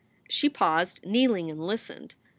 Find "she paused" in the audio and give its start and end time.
0.27-1.05